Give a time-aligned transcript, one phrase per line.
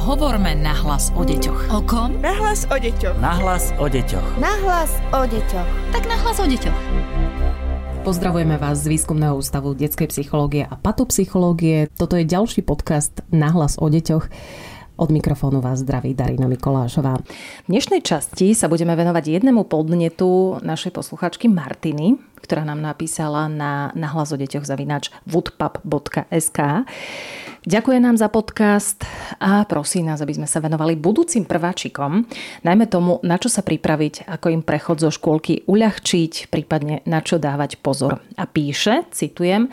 [0.00, 1.76] Hovorme nahlas o deťoch.
[1.76, 2.24] O kom?
[2.24, 3.20] Nahlas o deťoch.
[3.20, 4.40] Nahlas o deťoch.
[4.40, 5.68] Nahlas o deťoch.
[5.92, 6.78] Tak nahlas o deťoch.
[8.00, 11.92] Pozdravujeme vás z Výskumného ústavu detskej psychológie a patopsychológie.
[12.00, 14.24] Toto je ďalší podcast Nahlas o deťoch.
[15.00, 17.16] Od mikrofónu vás zdraví Darina Mikolášová.
[17.64, 23.96] V dnešnej časti sa budeme venovať jednému podnetu našej posluchačky Martiny, ktorá nám napísala na
[23.96, 26.84] nahlas o deťoch zavinač woodpub.sk.
[27.64, 29.00] Ďakuje nám za podcast
[29.40, 32.28] a prosí nás, aby sme sa venovali budúcim prváčikom,
[32.60, 37.40] najmä tomu, na čo sa pripraviť, ako im prechod zo škôlky uľahčiť, prípadne na čo
[37.40, 38.20] dávať pozor.
[38.36, 39.72] A píše, citujem,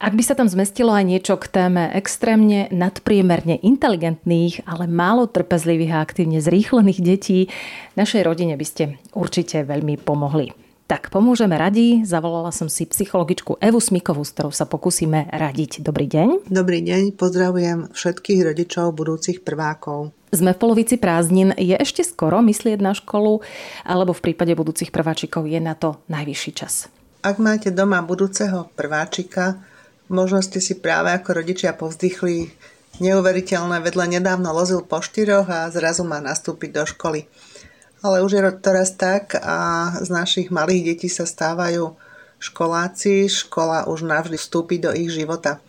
[0.00, 5.92] ak by sa tam zmestilo aj niečo k téme extrémne nadpriemerne inteligentných, ale málo trpezlivých
[5.92, 7.52] a aktívne zrýchlených detí,
[8.00, 10.56] našej rodine by ste určite veľmi pomohli.
[10.88, 12.02] Tak pomôžeme radi.
[12.02, 15.86] Zavolala som si psychologičku Evu Smikovú, s ktorou sa pokúsime radiť.
[15.86, 16.50] Dobrý deň.
[16.50, 20.10] Dobrý deň, pozdravujem všetkých rodičov budúcich prvákov.
[20.34, 21.54] Sme v polovici prázdnin.
[21.54, 23.44] Je ešte skoro myslieť na školu,
[23.86, 26.90] alebo v prípade budúcich prváčikov je na to najvyšší čas?
[27.20, 29.60] Ak máte doma budúceho prváčika,
[30.10, 32.50] Možno ste si práve ako rodičia povzdychli
[32.98, 37.30] neuveriteľné vedle nedávno lozil po štyroch a zrazu má nastúpiť do školy.
[38.02, 41.94] Ale už je to raz tak a z našich malých detí sa stávajú
[42.42, 45.62] školáci, škola už navždy vstúpi do ich života.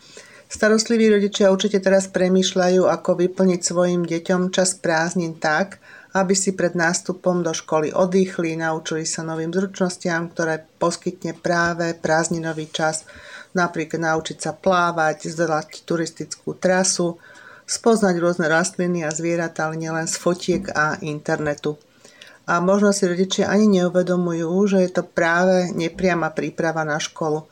[0.50, 5.78] Starostliví rodičia určite teraz premýšľajú, ako vyplniť svojim deťom čas prázdnin tak,
[6.18, 12.74] aby si pred nástupom do školy oddychli, naučili sa novým zručnostiam, ktoré poskytne práve prázdninový
[12.74, 13.06] čas–
[13.54, 17.20] napríklad naučiť sa plávať, zdolať turistickú trasu,
[17.68, 21.80] spoznať rôzne rastliny a zvieratá, ale nielen z fotiek a internetu.
[22.50, 27.48] A možno si rodičia ani neuvedomujú, že je to práve nepriama príprava na školu.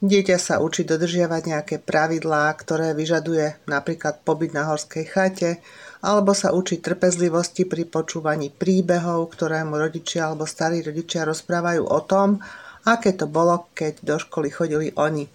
[0.00, 5.60] Dieťa sa učí dodržiavať nejaké pravidlá, ktoré vyžaduje napríklad pobyt na horskej chate,
[6.00, 12.00] alebo sa učí trpezlivosti pri počúvaní príbehov, ktoré mu rodičia alebo starí rodičia rozprávajú o
[12.08, 12.40] tom,
[12.88, 15.28] aké to bolo, keď do školy chodili oni.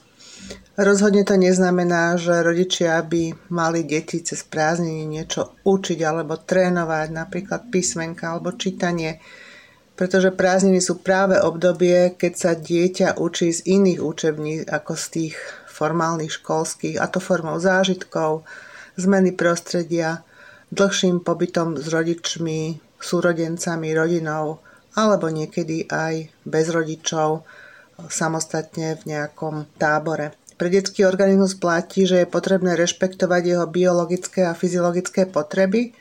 [0.75, 7.71] Rozhodne to neznamená, že rodičia by mali deti cez prázdniny niečo učiť alebo trénovať, napríklad
[7.71, 9.23] písmenka alebo čítanie,
[9.95, 15.35] pretože prázdniny sú práve obdobie, keď sa dieťa učí z iných učební ako z tých
[15.71, 18.43] formálnych školských, a to formou zážitkov,
[18.99, 20.27] zmeny prostredia,
[20.75, 24.59] dlhším pobytom s rodičmi, súrodencami, rodinou,
[24.99, 27.47] alebo niekedy aj bez rodičov,
[28.07, 30.35] samostatne v nejakom tábore.
[30.55, 35.91] Pre detský organizmus platí, že je potrebné rešpektovať jeho biologické a fyziologické potreby,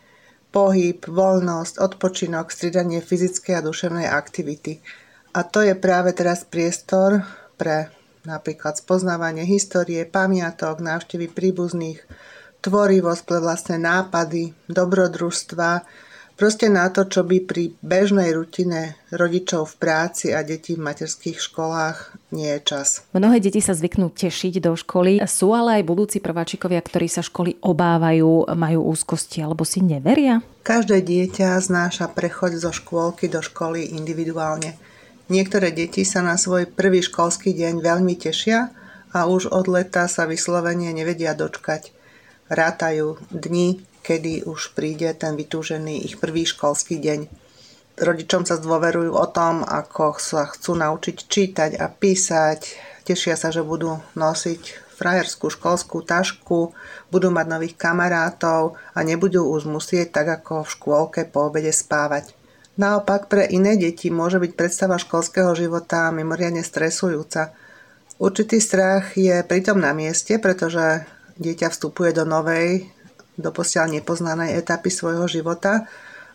[0.55, 4.79] pohyb, voľnosť, odpočinok, stridanie fyzickej a duševnej aktivity.
[5.35, 7.27] A to je práve teraz priestor
[7.59, 7.91] pre
[8.23, 11.99] napríklad spoznávanie histórie, pamiatok, návštevy príbuzných,
[12.63, 15.71] tvorivosť pre vlastné nápady, dobrodružstva,
[16.35, 21.39] Proste na to, čo by pri bežnej rutine rodičov v práci a detí v materských
[21.39, 23.07] školách nie je čas.
[23.15, 25.23] Mnohé deti sa zvyknú tešiť do školy.
[25.31, 30.43] Sú ale aj budúci prváčikovia, ktorí sa školy obávajú, majú úzkosti alebo si neveria?
[30.67, 34.75] Každé dieťa znáša prechod zo škôlky do školy individuálne.
[35.31, 38.75] Niektoré deti sa na svoj prvý školský deň veľmi tešia
[39.15, 41.95] a už od leta sa vyslovene nevedia dočkať.
[42.51, 47.21] Rátajú dni, kedy už príde ten vytúžený ich prvý školský deň.
[47.97, 52.61] Rodičom sa zdôverujú o tom, ako sa chcú naučiť čítať a písať.
[53.09, 56.77] Tešia sa, že budú nosiť frajerskú školskú tašku,
[57.11, 62.37] budú mať nových kamarátov a nebudú už musieť tak ako v škôlke po obede spávať.
[62.75, 67.55] Naopak pre iné deti môže byť predstava školského života mimoriadne stresujúca.
[68.19, 71.07] Určitý strach je pritom na mieste, pretože
[71.39, 72.91] dieťa vstupuje do novej,
[73.39, 75.87] doposiaľ nepoznanej etapy svojho života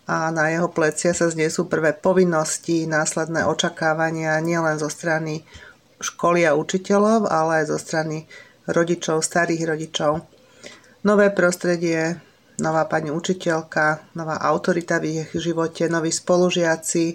[0.09, 5.45] a na jeho plecia sa znesú prvé povinnosti, následné očakávania nielen zo strany
[6.01, 8.25] školy a učiteľov, ale aj zo strany
[8.65, 10.25] rodičov, starých rodičov.
[11.05, 12.17] Nové prostredie,
[12.57, 17.05] nová pani učiteľka, nová autorita v ich živote, noví spolužiaci,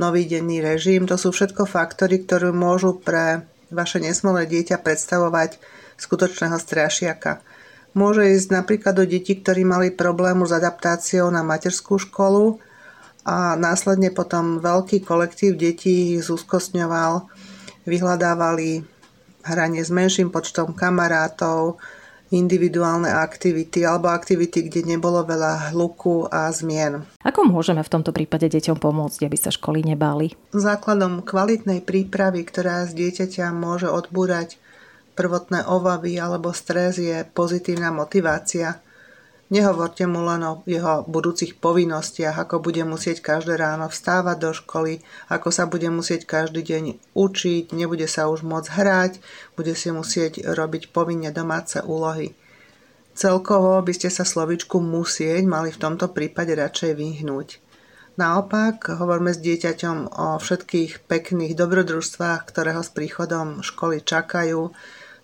[0.00, 5.60] nový denný režim, to sú všetko faktory, ktoré môžu pre vaše nesmolé dieťa predstavovať
[6.00, 7.44] skutočného strašiaka.
[7.90, 12.62] Môže ísť napríklad do detí, ktorí mali problému s adaptáciou na materskú školu
[13.26, 17.26] a následne potom veľký kolektív detí ich zúskostňoval,
[17.84, 18.86] vyhľadávali
[19.42, 21.82] hranie s menším počtom kamarátov,
[22.30, 27.02] individuálne aktivity alebo aktivity, kde nebolo veľa hluku a zmien.
[27.26, 30.38] Ako môžeme v tomto prípade deťom pomôcť, aby sa školy nebáli?
[30.54, 34.62] Základom kvalitnej prípravy, ktorá z dieťaťa môže odbúrať
[35.14, 38.80] prvotné obavy alebo stres je pozitívna motivácia.
[39.50, 45.02] Nehovorte mu len o jeho budúcich povinnostiach, ako bude musieť každé ráno vstávať do školy,
[45.26, 46.84] ako sa bude musieť každý deň
[47.18, 49.12] učiť, nebude sa už môcť hrať,
[49.58, 52.38] bude si musieť robiť povinne domáce úlohy.
[53.10, 57.69] Celkovo by ste sa slovičku musieť mali v tomto prípade radšej vyhnúť.
[58.18, 64.72] Naopak, hovorme s dieťaťom o všetkých pekných dobrodružstvách, ktoré ho s príchodom školy čakajú,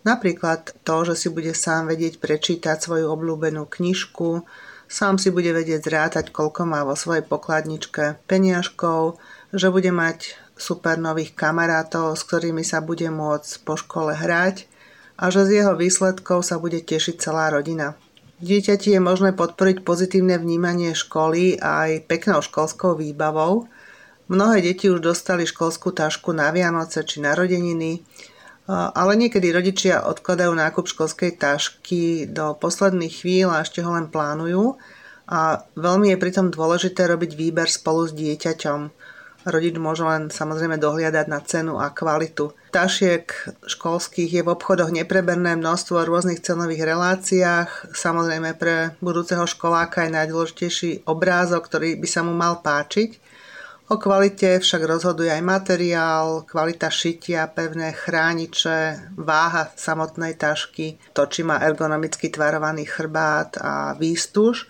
[0.07, 4.47] Napríklad to, že si bude sám vedieť prečítať svoju obľúbenú knižku,
[4.87, 9.19] sám si bude vedieť zrátať, koľko má vo svojej pokladničke peniažkov,
[9.51, 14.71] že bude mať super nových kamarátov, s ktorými sa bude môcť po škole hrať
[15.19, 17.99] a že z jeho výsledkov sa bude tešiť celá rodina.
[18.37, 23.65] Dieťati je možné podporiť pozitívne vnímanie školy aj peknou školskou výbavou.
[24.29, 28.05] Mnohé deti už dostali školskú tašku na Vianoce či narodeniny,
[28.69, 34.77] ale niekedy rodičia odkladajú nákup školskej tašky do posledných chvíľ a ešte ho len plánujú.
[35.33, 38.81] A veľmi je pritom dôležité robiť výber spolu s dieťaťom.
[39.47, 42.51] Rodič môže len samozrejme dohliadať na cenu a kvalitu.
[42.75, 43.31] Tašiek
[43.63, 47.95] školských je v obchodoch nepreberné množstvo v rôznych cenových reláciách.
[47.95, 53.23] Samozrejme pre budúceho školáka je najdôležitejší obrázok, ktorý by sa mu mal páčiť.
[53.87, 61.47] O kvalite však rozhoduje aj materiál, kvalita šitia, pevné chrániče, váha samotnej tašky, to, či
[61.47, 64.67] má ergonomicky tvarovaný chrbát a výstuž.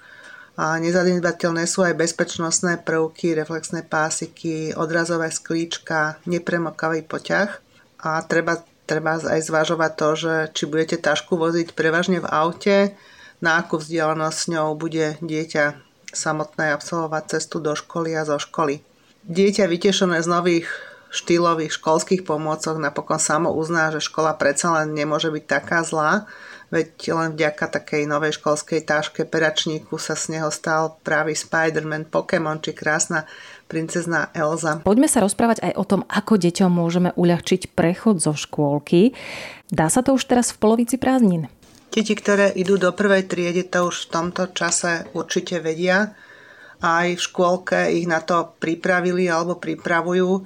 [0.56, 7.61] A nezanedbateľné sú aj bezpečnostné prvky, reflexné pásiky, odrazové sklíčka, nepremokavý poťah.
[8.00, 12.97] A treba, treba aj zvažovať to, že či budete tašku voziť prevažne v aute,
[13.44, 15.76] na akú vzdialenosť s ňou bude dieťa
[16.08, 18.81] samotné absolvovať cestu do školy a zo školy.
[19.29, 20.69] Dieťa vytešené z nových
[21.12, 26.25] štýlových školských pomôcok napokon samo uzná, že škola predsa len nemôže byť taká zlá,
[26.70, 32.58] veď len vďaka takej novej školskej táške peračníku sa z neho stal právý Spider-Man, Pokémon
[32.58, 33.26] či krásna
[33.66, 34.82] princezná Elza.
[34.82, 39.14] Poďme sa rozprávať aj o tom, ako deťom môžeme uľahčiť prechod zo škôlky.
[39.70, 41.50] Dá sa to už teraz v polovici prázdnin?
[41.90, 46.12] Deti, ktoré idú do prvej triedy, to už v tomto čase určite vedia,
[46.84, 50.44] aj v škôlke ich na to pripravili alebo pripravujú.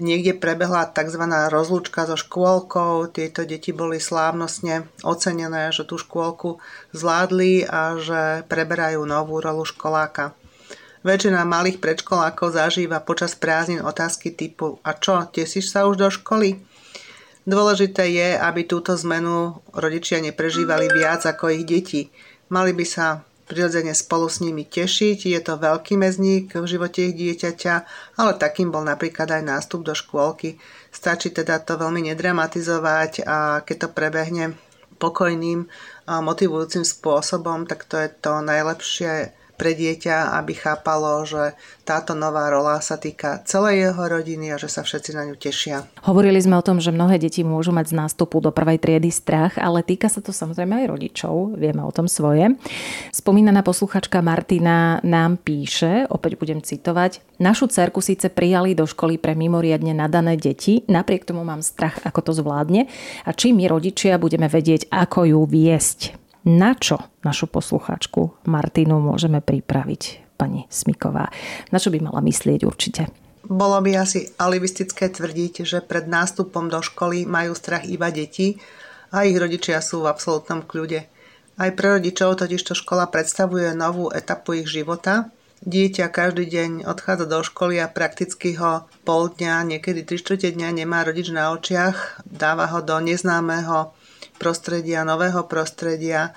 [0.00, 1.20] Niekde prebehla tzv.
[1.52, 6.56] rozlúčka so škôlkou, tieto deti boli slávnostne ocenené, že tú škôlku
[6.96, 10.32] zvládli a že preberajú novú rolu školáka.
[11.04, 16.60] Väčšina malých predškolákov zažíva počas prázdnin otázky typu a čo, tesíš sa už do školy?
[17.44, 22.12] Dôležité je, aby túto zmenu rodičia neprežívali viac ako ich deti.
[22.52, 25.26] Mali by sa prirodzene spolu s nimi tešiť.
[25.26, 27.74] Je to veľký mezník v živote ich dieťaťa,
[28.22, 30.62] ale takým bol napríklad aj nástup do škôlky.
[30.94, 34.44] Stačí teda to veľmi nedramatizovať a keď to prebehne
[35.02, 35.66] pokojným
[36.06, 41.52] a motivujúcim spôsobom, tak to je to najlepšie pre dieťa, aby chápalo, že
[41.84, 45.84] táto nová rola sa týka celej jeho rodiny a že sa všetci na ňu tešia.
[46.08, 49.60] Hovorili sme o tom, že mnohé deti môžu mať z nástupu do prvej triedy strach,
[49.60, 52.56] ale týka sa to samozrejme aj rodičov, vieme o tom svoje.
[53.12, 59.36] Spomínaná posluchačka Martina nám píše, opäť budem citovať, našu cerku síce prijali do školy pre
[59.36, 62.88] mimoriadne nadané deti, napriek tomu mám strach, ako to zvládne
[63.28, 69.44] a či my rodičia budeme vedieť, ako ju viesť na čo našu poslucháčku Martinu môžeme
[69.44, 71.28] pripraviť, pani Smiková?
[71.68, 73.02] Na čo by mala myslieť určite?
[73.50, 78.60] Bolo by asi alibistické tvrdiť, že pred nástupom do školy majú strach iba deti
[79.10, 81.08] a ich rodičia sú v absolútnom kľude.
[81.60, 85.28] Aj pre rodičov totižto škola predstavuje novú etapu ich života.
[85.60, 90.80] Dieťa každý deň odchádza do školy a prakticky ho pol dňa, niekedy 3 čtvrte dňa
[90.80, 93.92] nemá rodič na očiach, dáva ho do neznámeho
[94.40, 96.32] prostredia, nového prostredia.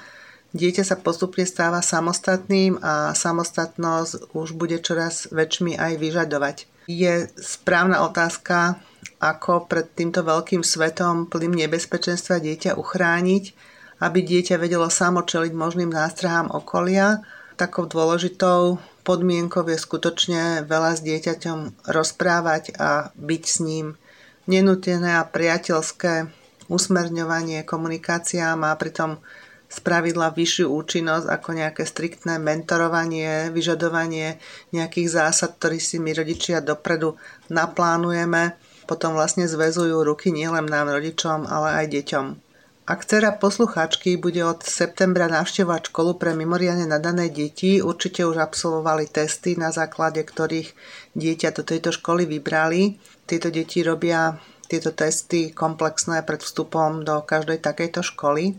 [0.51, 6.57] Dieťa sa postupne stáva samostatným a samostatnosť už bude čoraz väčšmi aj vyžadovať.
[6.91, 8.77] Je správna otázka,
[9.23, 13.43] ako pred týmto veľkým svetom plným nebezpečenstva dieťa uchrániť,
[14.03, 17.23] aby dieťa vedelo samo čeliť možným nástrahám okolia.
[17.55, 23.95] Takou dôležitou podmienkou je skutočne veľa s dieťaťom rozprávať a byť s ním.
[24.43, 29.19] Nenutené a priateľské usmerňovanie, komunikácia má pritom
[29.73, 34.37] spravidla vyššiu účinnosť ako nejaké striktné mentorovanie, vyžadovanie
[34.69, 37.17] nejakých zásad, ktorý si my rodičia dopredu
[37.49, 38.53] naplánujeme,
[38.85, 42.25] potom vlastne zväzujú ruky nielen nám rodičom, ale aj deťom.
[42.83, 49.07] Ak dcera posluchačky bude od septembra navštevovať školu pre mimoriadne nadané deti, určite už absolvovali
[49.07, 50.75] testy, na základe ktorých
[51.15, 52.99] dieťa do tejto školy vybrali.
[53.23, 54.35] Tieto deti robia
[54.73, 58.57] tieto testy komplexné pred vstupom do každej takejto školy.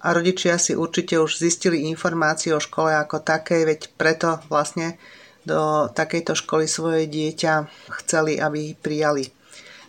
[0.00, 4.96] a rodičia si určite už zistili informácie o škole ako takej, veď preto vlastne
[5.44, 7.68] do takejto školy svoje dieťa
[8.00, 9.28] chceli, aby ich prijali.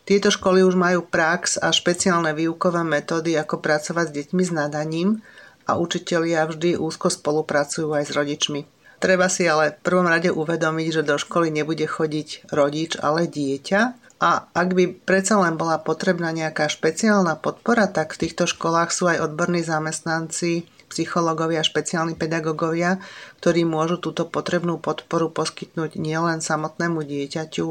[0.03, 5.23] Tieto školy už majú prax a špeciálne výukové metódy, ako pracovať s deťmi s nadaním
[5.69, 8.61] a učitelia vždy úzko spolupracujú aj s rodičmi.
[8.99, 14.00] Treba si ale v prvom rade uvedomiť, že do školy nebude chodiť rodič, ale dieťa
[14.21, 19.09] a ak by predsa len bola potrebná nejaká špeciálna podpora, tak v týchto školách sú
[19.09, 23.01] aj odborní zamestnanci, psychológovia, špeciálni pedagógovia,
[23.41, 27.67] ktorí môžu túto potrebnú podporu poskytnúť nielen samotnému dieťaťu,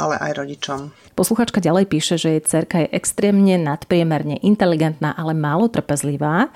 [0.00, 0.80] ale aj rodičom.
[1.12, 6.48] Posluchačka ďalej píše, že jej cerka je extrémne nadpriemerne inteligentná, ale málo trpezlivá.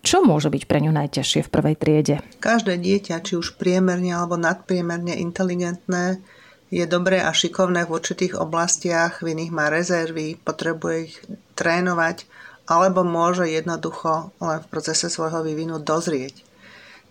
[0.00, 2.14] Čo môže byť pre ňu najťažšie v prvej triede?
[2.40, 6.24] Každé dieťa, či už priemerne alebo nadpriemerne inteligentné,
[6.72, 11.16] je dobré a šikovné v určitých oblastiach, v iných má rezervy, potrebuje ich
[11.52, 12.24] trénovať,
[12.64, 16.40] alebo môže jednoducho len v procese svojho vývinu dozrieť.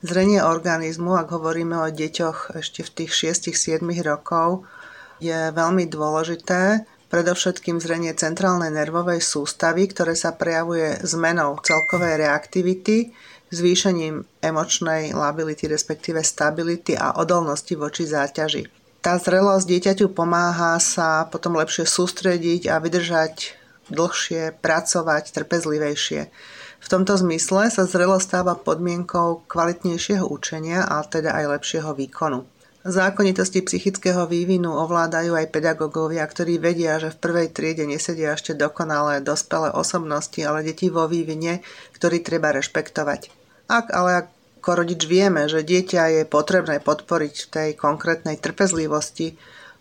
[0.02, 4.66] Zrenie organizmu, ak hovoríme o deťoch ešte v tých 6-7 rokov,
[5.22, 6.82] je veľmi dôležité,
[7.14, 13.14] predovšetkým zrenie centrálnej nervovej sústavy, ktoré sa prejavuje zmenou celkovej reaktivity,
[13.54, 21.58] zvýšením emočnej lability, respektíve stability a odolnosti voči záťaži tá zrelosť dieťaťu pomáha sa potom
[21.58, 23.58] lepšie sústrediť a vydržať
[23.90, 26.22] dlhšie, pracovať trpezlivejšie.
[26.82, 32.46] V tomto zmysle sa zrelosť stáva podmienkou kvalitnejšieho učenia a teda aj lepšieho výkonu.
[32.82, 39.22] Zákonitosti psychického vývinu ovládajú aj pedagógovia, ktorí vedia, že v prvej triede nesedia ešte dokonalé
[39.22, 41.62] dospelé osobnosti, ale deti vo vývine,
[41.94, 43.30] ktorý treba rešpektovať.
[43.70, 49.34] Ak ale ako rodič vieme, že dieťa je potrebné podporiť v tej konkrétnej trpezlivosti,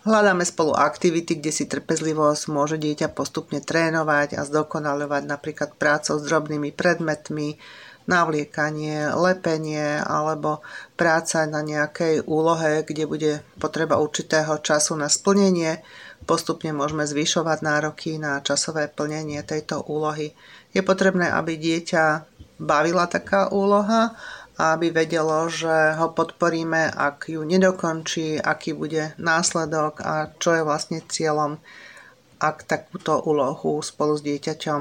[0.09, 6.25] hľadáme spolu aktivity, kde si trpezlivosť môže dieťa postupne trénovať a zdokonalovať napríklad prácou s
[6.25, 7.61] drobnými predmetmi,
[8.09, 10.65] navliekanie, lepenie alebo
[10.97, 15.85] práca na nejakej úlohe, kde bude potreba určitého času na splnenie.
[16.25, 20.33] Postupne môžeme zvyšovať nároky na časové plnenie tejto úlohy.
[20.73, 22.25] Je potrebné, aby dieťa
[22.61, 24.13] bavila taká úloha
[24.61, 31.01] aby vedelo, že ho podporíme, ak ju nedokončí, aký bude následok a čo je vlastne
[31.09, 31.57] cieľom,
[32.41, 34.81] ak takúto úlohu spolu s dieťaťom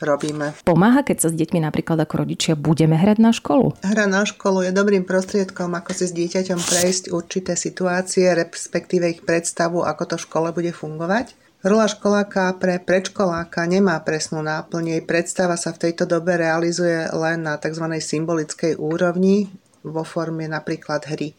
[0.00, 0.52] robíme.
[0.64, 3.80] Pomáha, keď sa s deťmi napríklad ako rodičia budeme hrať na školu?
[3.80, 9.20] Hra na školu je dobrým prostriedkom, ako si s dieťaťom prejsť určité situácie, respektíve ich
[9.24, 11.45] predstavu, ako to v škole bude fungovať.
[11.66, 17.42] Rola školáka pre predškoláka nemá presnú náplň, jej predstava sa v tejto dobe realizuje len
[17.42, 17.90] na tzv.
[17.90, 19.50] symbolickej úrovni
[19.82, 21.34] vo forme napríklad hry.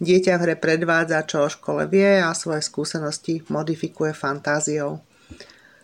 [0.00, 5.04] Dieťa v hre predvádza, čo o škole vie a svoje skúsenosti modifikuje fantáziou.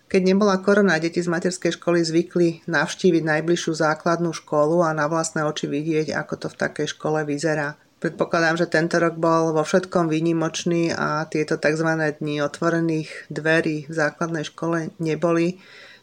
[0.08, 5.44] Keď nebola korona, deti z materskej školy zvykli navštíviť najbližšiu základnú školu a na vlastné
[5.44, 7.76] oči vidieť, ako to v takej škole vyzerá.
[8.04, 11.88] Predpokladám, že tento rok bol vo všetkom výnimočný a tieto tzv.
[11.88, 15.56] dni otvorených dverí v základnej škole neboli.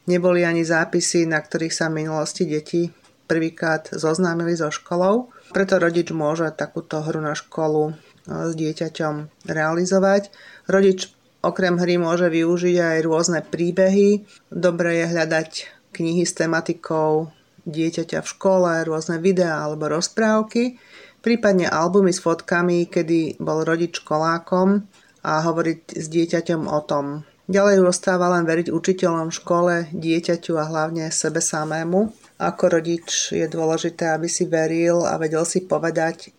[0.10, 2.90] Neboli ani zápisy, na ktorých sa v minulosti deti
[3.30, 5.30] prvýkrát zoznámili so školou.
[5.54, 10.34] Preto rodič môže takúto hru na školu e, s dieťaťom realizovať.
[10.66, 11.14] Rodič
[11.46, 14.26] okrem hry môže využiť aj rôzne príbehy.
[14.50, 15.50] Dobre je hľadať
[15.94, 17.30] knihy s tematikou
[17.70, 20.82] dieťaťa v škole, rôzne videá alebo rozprávky
[21.22, 24.86] prípadne albumy s fotkami, kedy bol rodič školákom
[25.22, 27.06] a hovoriť s dieťaťom o tom.
[27.52, 32.10] Ďalej ostáva len veriť učiteľom v škole, dieťaťu a hlavne sebe samému.
[32.42, 36.32] Ako rodič je dôležité, aby si veril a vedel si povedať,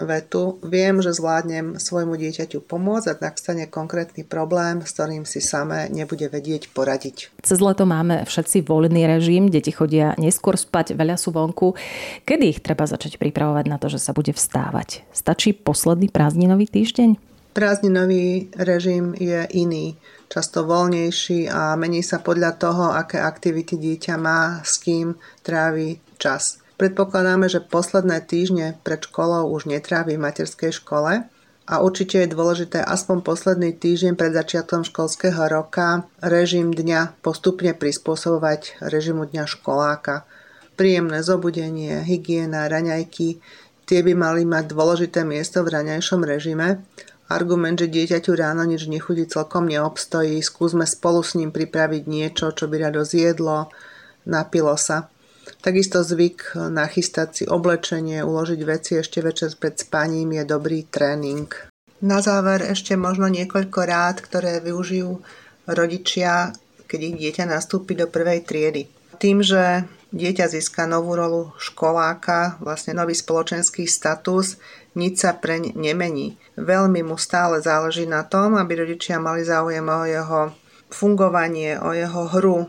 [0.00, 5.92] vetu Viem, že zvládnem svojmu dieťaťu pomôcť, ak stane konkrétny problém, s ktorým si samé
[5.92, 7.32] nebude vedieť poradiť.
[7.44, 11.76] Cez leto máme všetci voľný režim, deti chodia neskôr spať, veľa sú vonku.
[12.24, 15.04] Kedy ich treba začať pripravovať na to, že sa bude vstávať?
[15.12, 17.30] Stačí posledný prázdninový týždeň?
[17.50, 19.98] Prázdninový režim je iný,
[20.30, 26.59] často voľnejší a mení sa podľa toho, aké aktivity dieťa má, s kým trávi čas.
[26.80, 31.28] Predpokladáme, že posledné týždne pred školou už netrávi v materskej škole
[31.68, 38.80] a určite je dôležité aspoň posledný týždeň pred začiatkom školského roka režim dňa postupne prispôsobovať
[38.80, 40.24] režimu dňa školáka.
[40.80, 43.44] Príjemné zobudenie, hygiena, raňajky,
[43.84, 46.80] tie by mali mať dôležité miesto v raňajšom režime.
[47.28, 52.72] Argument, že dieťaťu ráno nič nechudí celkom neobstojí, skúsme spolu s ním pripraviť niečo, čo
[52.72, 53.68] by rado zjedlo,
[54.24, 55.12] napilo sa.
[55.58, 61.50] Takisto zvyk nachystať si oblečenie, uložiť veci ešte večer pred spaním je dobrý tréning.
[62.00, 65.20] Na záver ešte možno niekoľko rád, ktoré využijú
[65.68, 66.54] rodičia,
[66.88, 68.88] keď ich dieťa nastúpi do prvej triedy.
[69.20, 69.84] Tým, že
[70.16, 74.56] dieťa získa novú rolu školáka, vlastne nový spoločenský status,
[74.96, 76.40] nič sa preň nemení.
[76.56, 80.40] Veľmi mu stále záleží na tom, aby rodičia mali záujem o jeho
[80.90, 82.66] fungovanie, o jeho hru,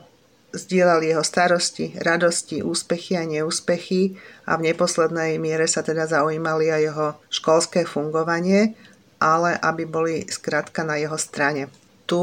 [0.51, 6.81] zdieľali jeho starosti, radosti, úspechy a neúspechy a v neposlednej miere sa teda zaujímali aj
[6.81, 8.75] jeho školské fungovanie,
[9.21, 11.71] ale aby boli skrátka na jeho strane.
[12.03, 12.19] Tu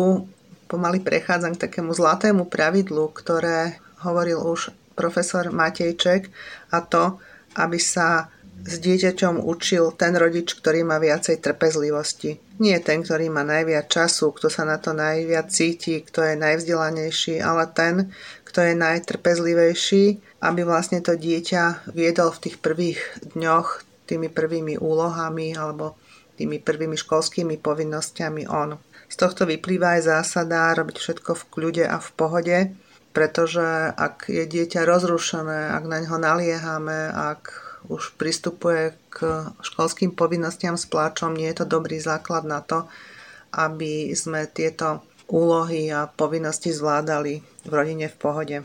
[0.69, 6.29] pomaly prechádzam k takému zlatému pravidlu, ktoré hovoril už profesor Matejček
[6.75, 7.17] a to,
[7.57, 8.29] aby sa
[8.65, 12.43] s dieťaťom učil ten rodič, ktorý má viacej trpezlivosti.
[12.59, 17.39] Nie ten, ktorý má najviac času, kto sa na to najviac cíti, kto je najvzdelanejší,
[17.39, 18.11] ale ten,
[18.43, 20.05] kto je najtrpezlivejší,
[20.43, 23.01] aby vlastne to dieťa viedol v tých prvých
[23.39, 26.01] dňoch tými prvými úlohami alebo
[26.41, 28.81] tými prvými školskými povinnosťami on.
[29.09, 32.59] Z tohto vyplýva aj zásada robiť všetko v kľude a v pohode,
[33.13, 40.77] pretože ak je dieťa rozrušené, ak na ňo naliehame, ak už pristupuje k školským povinnostiam
[40.77, 42.85] s pláčom, nie je to dobrý základ na to,
[43.57, 48.57] aby sme tieto úlohy a povinnosti zvládali v rodine v pohode.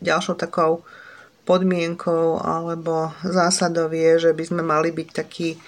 [0.00, 0.84] Ďalšou takou
[1.44, 5.60] podmienkou alebo zásadou je, že by sme mali byť taký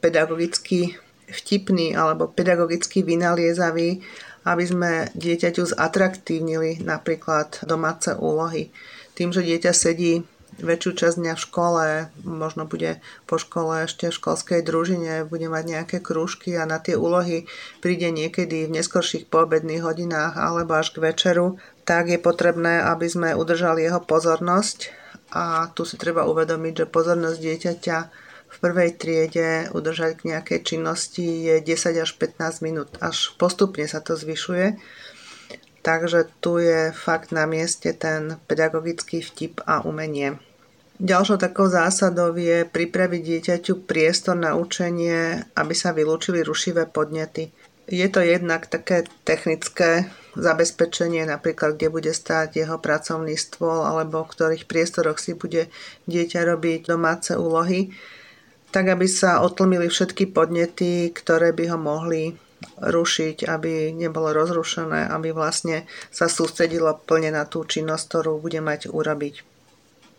[0.00, 0.96] pedagogicky
[1.28, 4.04] vtipný alebo pedagogicky vynaliezavý,
[4.44, 8.68] aby sme dieťaťu zatraktívnili napríklad domáce úlohy.
[9.16, 10.20] Tým, že dieťa sedí
[10.60, 11.86] väčšiu časť dňa v škole,
[12.22, 16.94] možno bude po škole ešte v školskej družine, bude mať nejaké krúžky a na tie
[16.94, 17.46] úlohy
[17.82, 23.36] príde niekedy v neskorších poobedných hodinách alebo až k večeru, tak je potrebné, aby sme
[23.36, 24.92] udržali jeho pozornosť.
[25.34, 27.98] A tu si treba uvedomiť, že pozornosť dieťaťa
[28.54, 33.98] v prvej triede udržať k nejakej činnosti je 10 až 15 minút, až postupne sa
[33.98, 34.78] to zvyšuje
[35.84, 40.40] Takže tu je fakt na mieste ten pedagogický vtip a umenie.
[40.96, 47.52] Ďalšou takou zásadou je pripraviť dieťaťu priestor na učenie, aby sa vylúčili rušivé podnety.
[47.84, 50.08] Je to jednak také technické
[50.40, 55.68] zabezpečenie, napríklad kde bude stáť jeho pracovný stôl alebo v ktorých priestoroch si bude
[56.08, 57.92] dieťa robiť domáce úlohy,
[58.72, 62.32] tak aby sa otlmili všetky podnety, ktoré by ho mohli
[62.80, 68.90] rušiť, aby nebolo rozrušené, aby vlastne sa sústredilo plne na tú činnosť, ktorú bude mať
[68.90, 69.54] urobiť.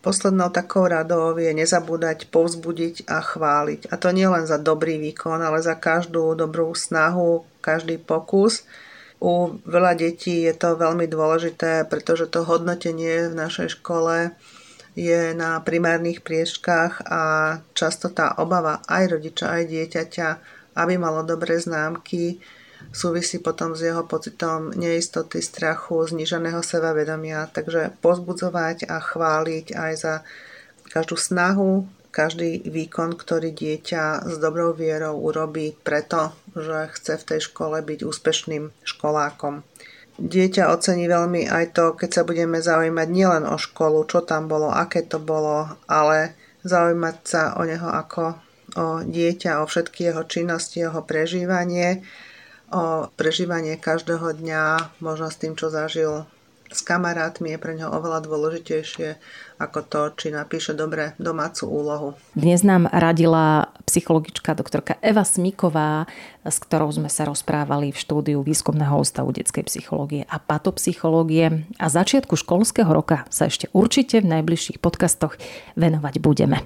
[0.06, 3.90] Poslednou takou radou je nezabúdať povzbudiť a chváliť.
[3.90, 8.70] A to nie len za dobrý výkon, ale za každú dobrú snahu, každý pokus.
[9.18, 14.30] U veľa detí je to veľmi dôležité, pretože to hodnotenie v našej škole
[14.94, 17.22] je na primárnych priečkách a
[17.74, 20.28] často tá obava aj rodiča, aj dieťaťa
[20.76, 22.40] aby malo dobré známky,
[22.92, 27.48] súvisí potom s jeho pocitom neistoty, strachu, zniženého sebavedomia.
[27.50, 30.14] Takže pozbudzovať a chváliť aj za
[30.92, 37.40] každú snahu, každý výkon, ktorý dieťa s dobrou vierou urobí preto, že chce v tej
[37.52, 39.68] škole byť úspešným školákom.
[40.16, 44.72] Dieťa ocení veľmi aj to, keď sa budeme zaujímať nielen o školu, čo tam bolo,
[44.72, 46.32] aké to bolo, ale
[46.64, 48.45] zaujímať sa o neho ako
[48.76, 52.04] o dieťa, o všetky jeho činnosti, jeho prežívanie,
[52.70, 54.64] o prežívanie každého dňa,
[55.00, 56.28] možno s tým, čo zažil
[56.76, 59.22] s kamarátmi je pre ňo oveľa dôležitejšie
[59.62, 62.10] ako to, či napíše dobre domácu úlohu.
[62.36, 66.10] Dnes nám radila psychologička doktorka Eva Smiková,
[66.44, 71.70] s ktorou sme sa rozprávali v štúdiu Výskumného ústavu detskej psychológie a patopsychológie.
[71.80, 75.40] A začiatku školského roka sa ešte určite v najbližších podcastoch
[75.80, 76.66] venovať budeme.